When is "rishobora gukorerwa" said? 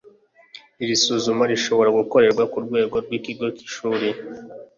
1.51-2.43